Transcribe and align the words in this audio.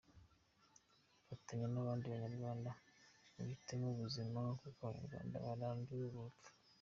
Fatanya 1.27 1.67
nabandi 1.73 2.05
banyarwanda 2.13 2.71
uhitemo 3.41 3.85
ubuzima, 3.91 4.39
kuko 4.61 4.79
abanyarwanda 4.89 5.43
barambiwe 5.45 6.05
urupfu. 6.07 6.49